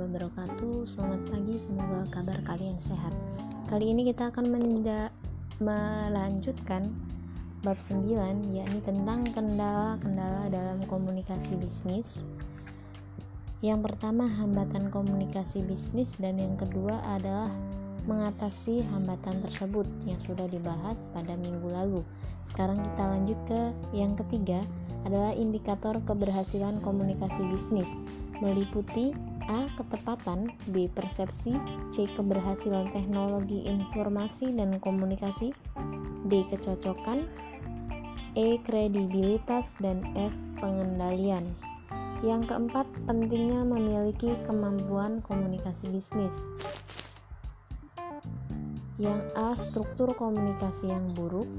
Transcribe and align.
wabarakatuh. 0.00 0.88
Selamat 0.88 1.20
pagi, 1.28 1.60
semoga 1.60 2.08
kabar 2.08 2.40
kalian 2.48 2.80
sehat. 2.80 3.12
Kali 3.68 3.92
ini 3.92 4.08
kita 4.08 4.32
akan 4.32 4.48
melanjutkan 5.60 6.88
bab 7.60 7.76
9 7.76 8.08
yakni 8.56 8.80
tentang 8.80 9.28
kendala-kendala 9.28 10.48
dalam 10.48 10.80
komunikasi 10.88 11.52
bisnis. 11.60 12.24
Yang 13.60 13.92
pertama 13.92 14.24
hambatan 14.24 14.88
komunikasi 14.88 15.60
bisnis 15.68 16.16
dan 16.16 16.40
yang 16.40 16.56
kedua 16.56 16.96
adalah 17.04 17.52
mengatasi 18.08 18.80
hambatan 18.96 19.44
tersebut 19.44 19.84
yang 20.08 20.16
sudah 20.24 20.48
dibahas 20.48 21.12
pada 21.12 21.36
minggu 21.36 21.68
lalu. 21.68 22.00
Sekarang 22.48 22.80
kita 22.80 23.04
lanjut 23.04 23.36
ke 23.44 23.60
yang 23.92 24.16
ketiga 24.16 24.64
adalah 25.04 25.36
indikator 25.36 26.00
keberhasilan 26.08 26.80
komunikasi 26.80 27.44
bisnis. 27.52 27.92
Meliputi 28.40 29.12
A. 29.50 29.66
Ketepatan 29.74 30.54
B. 30.70 30.86
Persepsi 30.86 31.58
C. 31.90 32.06
Keberhasilan 32.14 32.94
teknologi 32.94 33.66
informasi 33.66 34.54
dan 34.54 34.78
komunikasi 34.78 35.50
D. 36.30 36.46
Kecocokan 36.46 37.26
E. 38.38 38.62
Kredibilitas 38.62 39.74
dan 39.82 40.06
F. 40.14 40.30
Pengendalian 40.62 41.50
Yang 42.22 42.52
keempat, 42.52 42.86
pentingnya 43.08 43.66
memiliki 43.66 44.38
kemampuan 44.46 45.18
komunikasi 45.26 45.90
bisnis 45.90 46.36
Yang 49.02 49.20
A. 49.34 49.58
Struktur 49.58 50.14
komunikasi 50.14 50.94
yang 50.94 51.10
buruk 51.10 51.50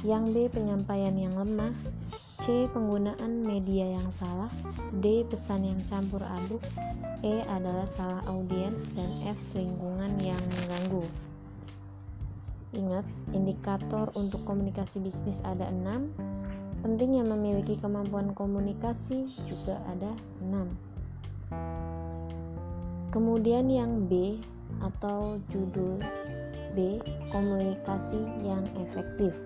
Yang 0.00 0.24
B. 0.32 0.36
Penyampaian 0.48 1.12
yang 1.12 1.36
lemah 1.36 1.76
C. 2.48 2.64
Penggunaan 2.72 3.44
media 3.44 4.00
yang 4.00 4.08
salah 4.08 4.48
D. 5.04 5.20
Pesan 5.28 5.68
yang 5.68 5.84
campur 5.84 6.24
aduk 6.24 6.64
E. 7.20 7.44
Adalah 7.44 7.84
salah 7.92 8.24
audiens 8.24 8.80
dan 8.96 9.12
F. 9.20 9.36
Lingkungan 9.52 10.16
yang 10.16 10.40
mengganggu 10.48 11.04
Ingat, 12.72 13.04
indikator 13.36 14.08
untuk 14.16 14.48
komunikasi 14.48 14.96
bisnis 14.96 15.44
ada 15.44 15.68
6 15.68 16.80
Penting 16.80 17.20
yang 17.20 17.28
memiliki 17.28 17.76
kemampuan 17.76 18.32
komunikasi 18.32 19.28
juga 19.44 19.84
ada 19.84 20.16
6 20.40 21.52
Kemudian 23.12 23.68
yang 23.68 24.08
B 24.08 24.40
atau 24.80 25.36
judul 25.52 26.00
B, 26.72 26.96
komunikasi 27.28 28.24
yang 28.40 28.64
efektif 28.80 29.36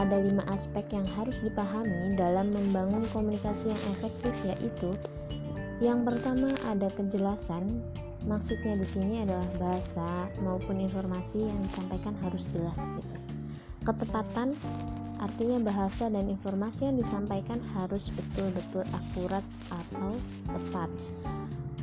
ada 0.00 0.16
lima 0.20 0.44
aspek 0.48 0.84
yang 0.92 1.04
harus 1.04 1.36
dipahami 1.44 2.16
dalam 2.16 2.52
membangun 2.54 3.04
komunikasi 3.12 3.72
yang 3.72 3.82
efektif 3.98 4.34
yaitu 4.46 4.96
yang 5.82 6.06
pertama 6.06 6.54
ada 6.62 6.86
kejelasan 6.94 7.82
maksudnya 8.22 8.78
di 8.78 8.86
sini 8.86 9.26
adalah 9.26 9.50
bahasa 9.58 10.30
maupun 10.38 10.78
informasi 10.78 11.42
yang 11.42 11.58
disampaikan 11.66 12.14
harus 12.22 12.42
jelas 12.54 12.78
gitu. 12.78 13.16
Ketepatan 13.82 14.54
artinya 15.18 15.58
bahasa 15.70 16.06
dan 16.06 16.30
informasi 16.30 16.86
yang 16.86 16.98
disampaikan 16.98 17.58
harus 17.74 18.10
betul-betul 18.14 18.86
akurat 18.94 19.42
atau 19.70 20.18
tepat 20.46 20.90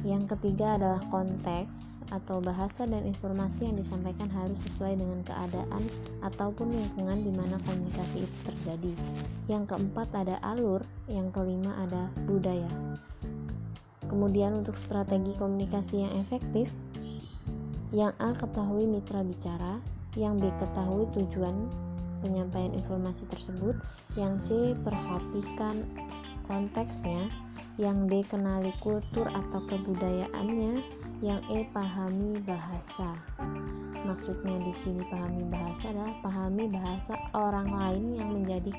yang 0.08 0.23
ketiga 0.31 0.80
adalah 0.80 1.03
konteks 1.11 2.00
atau 2.09 2.42
bahasa 2.42 2.89
dan 2.89 3.05
informasi 3.05 3.69
yang 3.69 3.78
disampaikan 3.78 4.31
harus 4.33 4.58
sesuai 4.66 4.97
dengan 4.97 5.22
keadaan 5.28 5.86
ataupun 6.25 6.73
lingkungan 6.73 7.22
di 7.22 7.31
mana 7.36 7.61
komunikasi 7.67 8.25
itu 8.25 8.38
terjadi. 8.47 8.94
Yang 9.45 9.75
keempat 9.75 10.09
ada 10.16 10.42
alur, 10.42 10.81
yang 11.05 11.30
kelima 11.30 11.75
ada 11.86 12.09
budaya. 12.25 12.70
Kemudian 14.09 14.58
untuk 14.58 14.73
strategi 14.81 15.38
komunikasi 15.38 16.02
yang 16.02 16.14
efektif, 16.17 16.67
yang 17.93 18.14
A 18.17 18.33
ketahui 18.33 18.89
mitra 18.89 19.21
bicara, 19.21 19.77
yang 20.17 20.42
B 20.42 20.49
ketahui 20.58 21.05
tujuan 21.14 21.70
penyampaian 22.26 22.73
informasi 22.73 23.30
tersebut, 23.30 23.77
yang 24.17 24.42
C 24.49 24.73
perhatikan 24.81 25.86
konteksnya, 26.49 27.30
yang 27.77 28.10
D 28.10 28.26
kenali 28.26 28.73
kultur 28.82 29.30
atau 29.30 29.61
kebudayaannya, 29.70 30.82
yang 31.21 31.39
E 31.48 31.70
pahami 31.70 32.42
bahasa. 32.42 33.15
Maksudnya 34.04 34.58
di 34.65 34.73
sini 34.82 35.05
pahami 35.14 35.45
bahasa 35.48 35.93
adalah 35.93 36.15
pahami 36.26 36.65
bahasa 36.73 37.14
orang 37.37 37.70
lain 37.70 38.05
yang 38.17 38.30
menjadi 38.33 38.73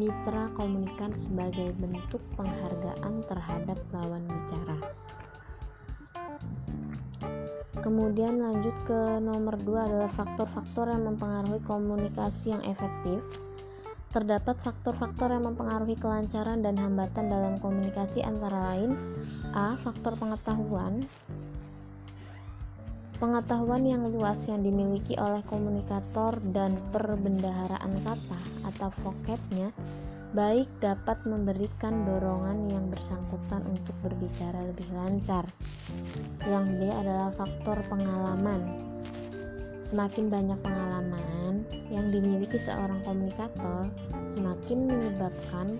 mitra 0.00 0.50
komunikan 0.58 1.12
sebagai 1.14 1.70
bentuk 1.78 2.24
penghargaan 2.34 3.22
terhadap 3.28 3.78
lawan 3.92 4.24
bicara. 4.26 4.78
Kemudian 7.84 8.40
lanjut 8.40 8.72
ke 8.88 9.20
nomor 9.20 9.60
2 9.60 9.76
adalah 9.76 10.10
faktor-faktor 10.16 10.88
yang 10.88 11.04
mempengaruhi 11.04 11.60
komunikasi 11.68 12.56
yang 12.56 12.64
efektif. 12.64 13.20
Terdapat 14.14 14.54
faktor-faktor 14.62 15.34
yang 15.34 15.50
mempengaruhi 15.50 15.98
kelancaran 15.98 16.62
dan 16.62 16.78
hambatan 16.78 17.26
dalam 17.26 17.58
komunikasi 17.58 18.22
antara 18.22 18.70
lain 18.70 18.94
A. 19.50 19.74
Faktor 19.82 20.14
pengetahuan 20.14 21.10
Pengetahuan 23.18 23.82
yang 23.82 24.06
luas 24.06 24.38
yang 24.46 24.62
dimiliki 24.62 25.18
oleh 25.18 25.42
komunikator 25.50 26.38
dan 26.54 26.78
perbendaharaan 26.94 28.06
kata 28.06 28.40
atau 28.70 28.94
vocabnya 29.02 29.74
baik 30.30 30.70
dapat 30.78 31.18
memberikan 31.26 32.06
dorongan 32.06 32.70
yang 32.70 32.86
bersangkutan 32.94 33.66
untuk 33.66 33.98
berbicara 33.98 34.62
lebih 34.62 34.94
lancar. 34.94 35.42
Yang 36.46 36.66
B 36.78 36.80
adalah 36.86 37.34
faktor 37.34 37.82
pengalaman. 37.90 38.62
Semakin 39.84 40.32
banyak 40.32 40.56
pengalaman 40.64 41.68
yang 41.92 42.08
dimiliki 42.08 42.56
seorang 42.56 43.04
komunikator, 43.04 43.84
semakin 44.32 44.88
menyebabkan 44.88 45.76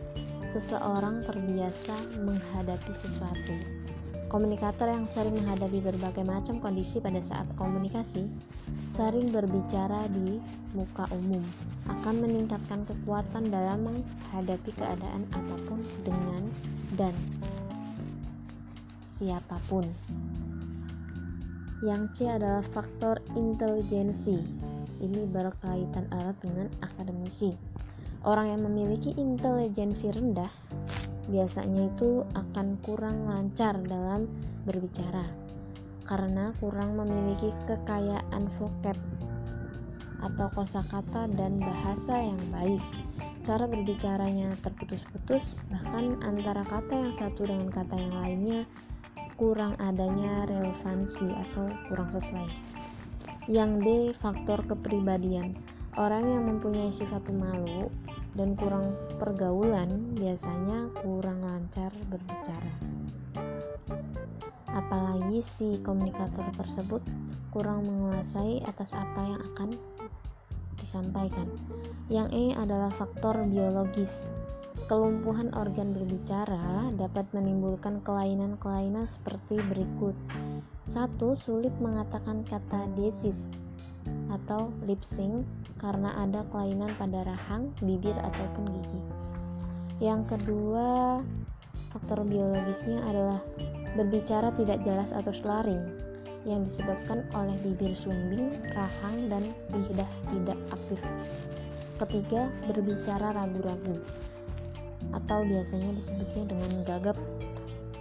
seseorang 0.52 1.24
terbiasa 1.24 1.96
menghadapi 2.20 2.92
sesuatu. 2.92 3.56
Komunikator 4.28 4.92
yang 4.92 5.08
sering 5.08 5.40
menghadapi 5.40 5.80
berbagai 5.80 6.20
macam 6.20 6.60
kondisi 6.60 7.00
pada 7.00 7.24
saat 7.24 7.48
komunikasi, 7.56 8.28
sering 8.92 9.32
berbicara 9.32 10.04
di 10.12 10.36
muka 10.76 11.08
umum, 11.14 11.42
akan 11.88 12.28
meningkatkan 12.28 12.84
kekuatan 12.84 13.48
dalam 13.48 13.88
menghadapi 13.88 14.70
keadaan 14.76 15.24
apa 15.32 15.56
pun 15.64 15.80
dengan 16.04 16.44
dan 16.98 17.14
siapa 19.00 19.56
pun. 19.70 19.86
Yang 21.84 22.16
C 22.16 22.32
adalah 22.32 22.64
faktor 22.72 23.20
intelijensi. 23.36 24.40
Ini 25.04 25.28
berkaitan 25.28 26.08
erat 26.08 26.32
dengan 26.40 26.72
akademisi. 26.80 27.52
Orang 28.24 28.56
yang 28.56 28.64
memiliki 28.64 29.12
intelijensi 29.20 30.08
rendah 30.08 30.48
biasanya 31.28 31.92
itu 31.92 32.24
akan 32.32 32.80
kurang 32.80 33.28
lancar 33.28 33.76
dalam 33.84 34.24
berbicara 34.64 35.28
karena 36.08 36.52
kurang 36.60 36.96
memiliki 36.96 37.52
kekayaan 37.68 38.48
vocab 38.56 38.96
atau 40.24 40.48
kosakata 40.56 41.28
dan 41.36 41.60
bahasa 41.60 42.16
yang 42.16 42.40
baik. 42.48 42.80
Cara 43.44 43.68
berbicaranya 43.68 44.56
terputus-putus, 44.64 45.60
bahkan 45.68 46.16
antara 46.24 46.64
kata 46.64 46.96
yang 46.96 47.12
satu 47.12 47.44
dengan 47.44 47.68
kata 47.68 47.92
yang 47.92 48.16
lainnya 48.24 48.64
kurang 49.36 49.76
adanya 49.82 50.48
relevansi 50.74 51.30
atau 51.30 51.70
kurang 51.86 52.10
sesuai. 52.18 52.50
Yang 53.46 53.70
D, 53.80 53.86
faktor 54.18 54.66
kepribadian. 54.66 55.54
Orang 55.94 56.26
yang 56.26 56.42
mempunyai 56.50 56.90
sifat 56.90 57.22
pemalu 57.22 57.86
dan 58.34 58.58
kurang 58.58 58.98
pergaulan 59.22 60.10
biasanya 60.18 60.90
kurang 60.98 61.38
lancar 61.46 61.94
berbicara. 62.10 62.74
Apalagi 64.74 65.38
si 65.38 65.78
komunikator 65.86 66.50
tersebut 66.58 66.98
kurang 67.54 67.86
menguasai 67.86 68.58
atas 68.66 68.90
apa 68.90 69.22
yang 69.22 69.40
akan 69.54 69.70
disampaikan. 70.82 71.46
Yang 72.10 72.28
E 72.34 72.44
adalah 72.58 72.90
faktor 72.90 73.46
biologis. 73.46 74.26
Kelumpuhan 74.90 75.54
organ 75.54 75.94
berbicara 75.94 76.90
dapat 76.98 77.30
menimbulkan 77.30 78.02
kelainan-kelainan 78.02 79.06
seperti 79.06 79.62
berikut. 79.70 80.18
Satu, 80.94 81.34
sulit 81.34 81.74
mengatakan 81.82 82.46
kata 82.46 82.86
desis 82.94 83.50
atau 84.30 84.70
lip 84.86 85.02
sync 85.02 85.42
karena 85.82 86.14
ada 86.22 86.46
kelainan 86.54 86.94
pada 86.94 87.26
rahang, 87.26 87.74
bibir 87.82 88.14
ataupun 88.14 88.70
gigi. 88.78 89.02
Yang 89.98 90.38
kedua, 90.38 91.18
faktor 91.90 92.22
biologisnya 92.22 93.02
adalah 93.10 93.42
berbicara 93.98 94.54
tidak 94.54 94.86
jelas 94.86 95.10
atau 95.10 95.34
slaring 95.34 95.82
yang 96.46 96.62
disebabkan 96.62 97.26
oleh 97.34 97.58
bibir 97.66 97.90
sumbing, 97.98 98.54
rahang, 98.78 99.26
dan 99.26 99.50
lidah 99.74 100.10
tidak 100.30 100.58
aktif. 100.70 101.02
Ketiga, 101.98 102.46
berbicara 102.70 103.34
ragu-ragu 103.34 103.98
atau 105.10 105.42
biasanya 105.42 105.90
disebutnya 105.98 106.54
dengan 106.54 106.70
gagap 106.86 107.18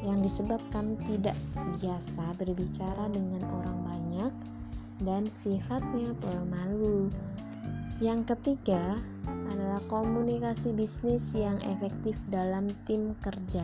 yang 0.04 0.20
disebabkan 0.20 1.00
tidak 1.08 1.36
biasa 1.80 2.36
berbicara 2.36 3.08
dengan 3.10 3.42
orang 3.48 3.78
banyak 3.88 4.34
dan 5.04 5.32
sifatnya 5.42 6.12
pemalu. 6.20 7.08
Yang 8.04 8.36
ketiga 8.36 9.00
adalah 9.48 9.80
komunikasi 9.88 10.76
bisnis 10.76 11.24
yang 11.32 11.56
efektif 11.64 12.20
dalam 12.28 12.68
tim 12.84 13.16
kerja. 13.24 13.64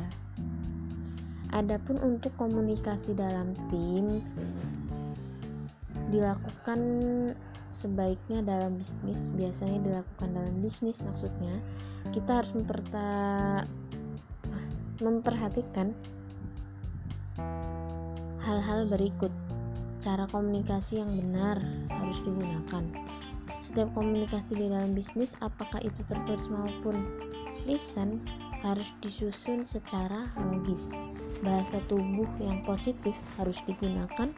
Adapun 1.51 1.99
untuk 1.99 2.31
komunikasi 2.39 3.11
dalam 3.17 3.51
tim 3.67 4.23
dilakukan 6.09 6.79
sebaiknya 7.79 8.43
dalam 8.43 8.75
bisnis 8.75 9.19
biasanya 9.39 9.79
dilakukan 9.81 10.29
dalam 10.35 10.55
bisnis 10.59 10.99
maksudnya 10.99 11.63
kita 12.11 12.43
harus 12.43 12.51
memperhatikan 14.99 15.95
hal-hal 18.49 18.89
berikut. 18.89 19.29
Cara 20.01 20.25
komunikasi 20.33 20.97
yang 20.97 21.13
benar 21.21 21.61
harus 21.93 22.17
digunakan. 22.25 22.81
Setiap 23.61 23.93
komunikasi 23.93 24.57
di 24.57 24.65
dalam 24.65 24.97
bisnis 24.97 25.29
apakah 25.45 25.77
itu 25.85 26.01
tertulis 26.09 26.49
maupun 26.49 26.97
lisan 27.69 28.17
harus 28.65 28.89
disusun 29.05 29.61
secara 29.61 30.33
logis. 30.49 30.89
Bahasa 31.45 31.77
tubuh 31.85 32.25
yang 32.41 32.65
positif 32.65 33.13
harus 33.37 33.61
digunakan. 33.69 34.33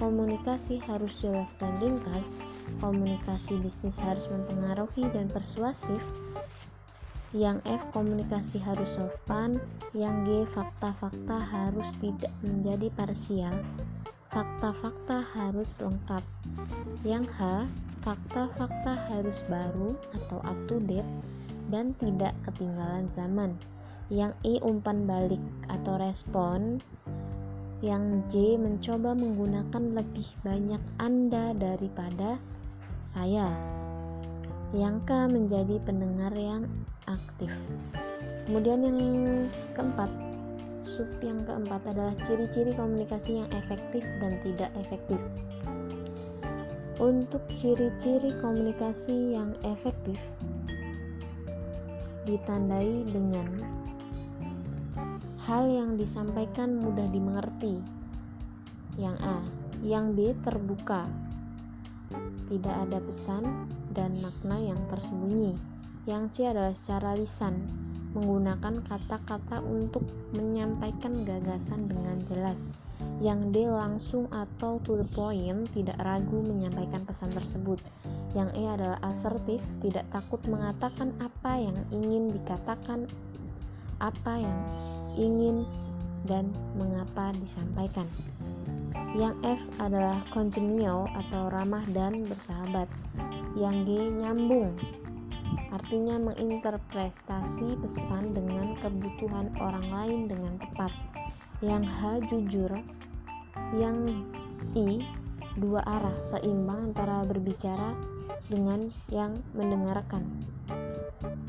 Komunikasi 0.00 0.80
harus 0.88 1.12
jelas 1.20 1.52
dan 1.60 1.76
ringkas. 1.84 2.32
Komunikasi 2.80 3.60
bisnis 3.60 4.00
harus 4.00 4.24
mempengaruhi 4.32 5.04
dan 5.12 5.28
persuasif 5.28 6.00
yang 7.30 7.62
F 7.62 7.78
komunikasi 7.94 8.58
harus 8.58 8.90
sopan. 8.98 9.62
Yang 9.94 10.16
G 10.26 10.28
fakta-fakta 10.54 11.36
harus 11.38 11.86
tidak 12.02 12.34
menjadi 12.42 12.90
parsial. 12.98 13.54
Fakta-fakta 14.30 15.22
harus 15.34 15.70
lengkap. 15.78 16.24
Yang 17.06 17.26
H 17.38 17.40
fakta-fakta 18.02 18.96
harus 19.12 19.38
baru 19.46 19.94
atau 20.16 20.38
up 20.42 20.58
to 20.66 20.82
date 20.86 21.06
dan 21.70 21.94
tidak 22.02 22.34
ketinggalan 22.46 23.06
zaman. 23.06 23.54
Yang 24.10 24.34
I 24.42 24.58
umpan 24.66 25.06
balik 25.06 25.42
atau 25.70 26.02
respon. 26.02 26.82
Yang 27.80 28.26
J 28.34 28.34
mencoba 28.58 29.14
menggunakan 29.14 30.02
lebih 30.02 30.26
banyak 30.42 30.82
Anda 30.98 31.54
daripada 31.54 32.42
saya. 33.06 33.54
Yang 34.70 34.96
K 35.06 35.10
menjadi 35.30 35.82
pendengar 35.82 36.30
yang 36.34 36.66
aktif. 37.10 37.50
Kemudian 38.46 38.86
yang 38.86 38.98
keempat, 39.74 40.10
sub 40.86 41.10
yang 41.22 41.42
keempat 41.46 41.82
adalah 41.86 42.14
ciri-ciri 42.26 42.74
komunikasi 42.74 43.42
yang 43.42 43.48
efektif 43.54 44.02
dan 44.22 44.38
tidak 44.42 44.70
efektif. 44.78 45.20
Untuk 47.00 47.40
ciri-ciri 47.56 48.36
komunikasi 48.44 49.34
yang 49.34 49.56
efektif 49.64 50.20
ditandai 52.28 53.08
dengan 53.08 53.48
hal 55.48 55.66
yang 55.66 55.96
disampaikan 55.96 56.78
mudah 56.78 57.08
dimengerti. 57.08 57.80
Yang 59.00 59.16
A, 59.24 59.38
yang 59.80 60.12
B 60.12 60.36
terbuka 60.44 61.08
tidak 62.50 62.74
ada 62.86 62.98
pesan 63.00 63.70
dan 63.94 64.18
makna 64.20 64.58
yang 64.58 64.80
tersembunyi. 64.90 65.56
Yang 66.10 66.24
C 66.34 66.50
adalah 66.50 66.74
secara 66.74 67.14
lisan, 67.14 67.54
menggunakan 68.18 68.82
kata-kata 68.82 69.62
untuk 69.62 70.02
menyampaikan 70.34 71.22
gagasan 71.22 71.86
dengan 71.86 72.18
jelas. 72.26 72.58
Yang 73.22 73.40
D 73.54 73.56
langsung 73.70 74.26
atau 74.34 74.82
to 74.82 74.98
the 74.98 75.06
point, 75.14 75.70
tidak 75.70 75.94
ragu 76.02 76.42
menyampaikan 76.42 77.06
pesan 77.06 77.30
tersebut. 77.30 77.78
Yang 78.34 78.50
E 78.58 78.62
adalah 78.66 78.98
asertif, 79.06 79.62
tidak 79.86 80.02
takut 80.10 80.42
mengatakan 80.50 81.14
apa 81.22 81.62
yang 81.62 81.78
ingin 81.94 82.34
dikatakan, 82.34 83.06
apa 84.02 84.34
yang 84.34 84.58
ingin 85.14 85.62
dan 86.26 86.50
mengapa 86.74 87.30
disampaikan. 87.38 88.10
Yang 89.14 89.38
F 89.46 89.62
adalah 89.78 90.26
congenial 90.34 91.06
atau 91.14 91.54
ramah 91.54 91.86
dan 91.94 92.26
bersahabat. 92.26 92.90
Yang 93.54 93.76
G 93.86 93.90
nyambung, 94.18 94.74
artinya 95.70 96.18
menginterpretasi 96.18 97.78
pesan 97.78 98.34
dengan 98.34 98.74
kebutuhan 98.82 99.54
orang 99.62 99.86
lain 99.90 100.20
dengan 100.26 100.54
tepat. 100.58 100.92
Yang 101.62 101.84
H 101.86 102.00
jujur, 102.30 102.72
yang 103.76 104.26
I 104.74 105.02
dua 105.58 105.82
arah 105.82 106.14
seimbang 106.22 106.94
antara 106.94 107.26
berbicara 107.26 107.94
dengan 108.46 108.90
yang 109.10 109.42
mendengarkan. 109.54 110.26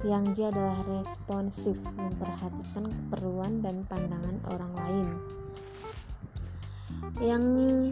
Yang 0.01 0.23
J 0.33 0.38
adalah 0.50 0.81
responsif, 0.89 1.77
memperhatikan 1.94 2.89
keperluan 2.89 3.62
dan 3.62 3.85
pandangan 3.85 4.38
orang 4.50 4.73
lain. 4.73 5.07
Yang 7.21 7.45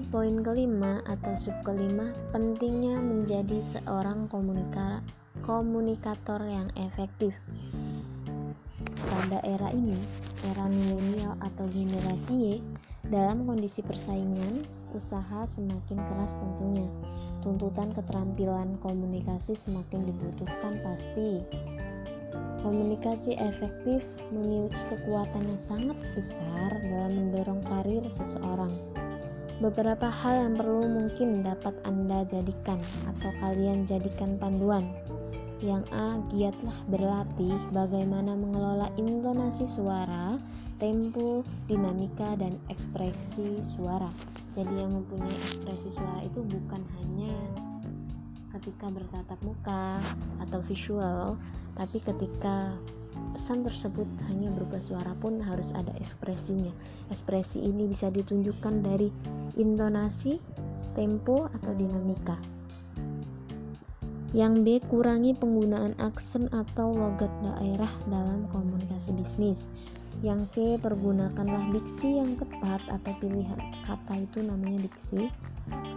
poin 0.09 0.41
kelima 0.41 1.05
atau 1.05 1.37
sub 1.37 1.53
kelima, 1.61 2.09
pentingnya 2.33 2.97
menjadi 2.97 3.61
seorang 3.77 4.25
komunika 4.25 5.05
komunikator 5.49 6.45
yang 6.45 6.69
efektif. 6.77 7.33
Pada 9.01 9.41
era 9.41 9.73
ini, 9.73 9.97
era 10.45 10.69
milenial 10.69 11.33
atau 11.41 11.65
generasi 11.73 12.33
Y, 12.37 12.47
dalam 13.09 13.49
kondisi 13.49 13.81
persaingan, 13.81 14.61
usaha 14.93 15.49
semakin 15.49 15.97
keras 16.05 16.37
tentunya. 16.37 16.85
Tuntutan 17.41 17.89
keterampilan 17.97 18.77
komunikasi 18.77 19.57
semakin 19.57 20.13
dibutuhkan 20.13 20.77
pasti. 20.85 21.41
Komunikasi 22.61 23.33
efektif 23.41 24.05
memiliki 24.29 24.77
kekuatan 24.93 25.49
yang 25.49 25.61
sangat 25.65 25.97
besar 26.13 26.77
dalam 26.77 27.25
mendorong 27.25 27.65
karir 27.65 28.05
seseorang. 28.13 28.69
Beberapa 29.65 30.13
hal 30.13 30.45
yang 30.45 30.53
perlu 30.61 30.85
mungkin 30.85 31.41
dapat 31.41 31.73
Anda 31.89 32.21
jadikan 32.29 32.77
atau 33.09 33.33
kalian 33.41 33.89
jadikan 33.89 34.37
panduan. 34.37 34.85
Yang 35.59 35.91
A, 35.91 36.23
giatlah 36.31 36.77
berlatih 36.87 37.59
bagaimana 37.75 38.31
mengelola 38.31 38.87
intonasi 38.95 39.67
suara, 39.67 40.39
tempo, 40.79 41.43
dinamika, 41.67 42.39
dan 42.39 42.55
ekspresi 42.71 43.59
suara. 43.75 44.07
Jadi 44.55 44.71
yang 44.71 45.03
mempunyai 45.03 45.35
ekspresi 45.51 45.91
suara 45.91 46.23
itu 46.23 46.39
bukan 46.47 46.79
hanya 46.95 47.35
ketika 48.55 48.87
bertatap 48.87 49.39
muka 49.43 49.99
atau 50.47 50.63
visual, 50.63 51.35
tapi 51.75 51.99
ketika 52.07 52.71
pesan 53.35 53.67
tersebut 53.67 54.07
hanya 54.31 54.51
berupa 54.55 54.79
suara 54.79 55.11
pun 55.19 55.43
harus 55.43 55.67
ada 55.75 55.91
ekspresinya. 55.99 56.71
Ekspresi 57.11 57.59
ini 57.59 57.87
bisa 57.91 58.07
ditunjukkan 58.07 58.79
dari 58.79 59.11
intonasi, 59.59 60.39
tempo, 60.95 61.51
atau 61.51 61.71
dinamika. 61.75 62.39
Yang 64.29 64.53
B, 64.61 64.67
kurangi 64.93 65.33
penggunaan 65.33 65.97
aksen 65.97 66.53
atau 66.53 66.93
logat 66.93 67.33
daerah 67.41 67.89
dalam 68.05 68.45
komunikasi 68.53 69.09
bisnis. 69.17 69.65
Yang 70.21 70.41
C, 70.53 70.55
pergunakanlah 70.77 71.73
diksi 71.73 72.21
yang 72.21 72.37
tepat 72.37 72.83
atau 72.93 73.09
pilihan 73.17 73.57
kata 73.89 74.21
itu 74.21 74.45
namanya 74.45 74.85
diksi, 74.85 75.33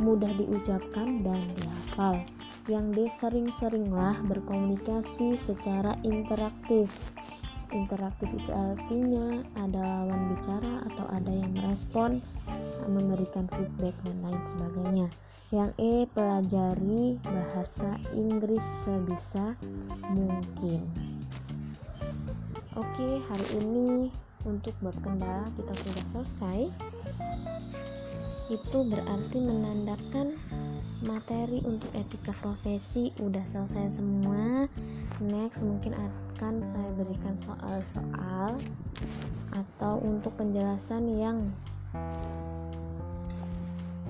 mudah 0.01 0.33
diucapkan 0.41 1.21
dan 1.21 1.45
dihafal. 1.61 2.25
Yang 2.73 2.87
D, 2.95 2.99
sering-seringlah 3.21 4.25
berkomunikasi 4.25 5.37
secara 5.37 5.93
interaktif 6.01 6.89
interaktif 7.73 8.29
itu 8.37 8.53
artinya 8.53 9.41
ada 9.57 9.81
lawan 9.81 10.37
bicara 10.37 10.85
atau 10.93 11.09
ada 11.09 11.33
yang 11.33 11.57
merespon 11.57 12.21
memberikan 12.85 13.49
feedback 13.49 13.97
dan 14.05 14.17
lain 14.21 14.43
sebagainya 14.45 15.09
yang 15.53 15.69
E 15.77 16.09
pelajari 16.17 17.21
bahasa 17.21 18.01
Inggris 18.17 18.65
sebisa 18.89 19.53
mungkin. 20.09 20.89
Oke 22.73 23.21
hari 23.29 23.61
ini 23.61 24.09
untuk 24.49 24.73
bab 24.81 24.97
kendala 25.05 25.53
kita 25.53 25.77
sudah 25.77 26.05
selesai. 26.09 26.61
Itu 28.49 28.79
berarti 28.89 29.39
menandakan 29.45 30.41
materi 31.05 31.61
untuk 31.69 31.93
etika 31.93 32.33
profesi 32.41 33.13
udah 33.21 33.45
selesai 33.45 34.01
semua. 34.01 34.65
Next 35.21 35.61
mungkin 35.61 35.93
akan 35.93 36.65
saya 36.65 36.91
berikan 36.97 37.37
soal-soal 37.37 38.57
atau 39.53 40.01
untuk 40.01 40.33
penjelasan 40.41 41.13
yang 41.13 41.53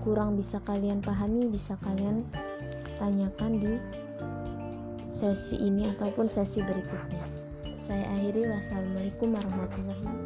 kurang 0.02 0.34
bisa 0.34 0.58
kalian 0.66 0.98
pahami 0.98 1.46
bisa 1.46 1.78
kalian 1.86 2.26
tanyakan 2.98 3.62
di 3.62 3.72
sesi 5.22 5.56
ini 5.62 5.94
ataupun 5.94 6.26
sesi 6.26 6.58
berikutnya. 6.62 7.22
Saya 7.78 8.06
akhiri. 8.18 8.46
Wassalamualaikum 8.50 9.34
warahmatullahi 9.34 10.02
wabarakatuh 10.02 10.21